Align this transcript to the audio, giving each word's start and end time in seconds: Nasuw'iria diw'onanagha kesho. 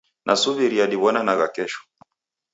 Nasuw'iria 0.27 0.85
diw'onanagha 0.91 1.47
kesho. 1.55 1.81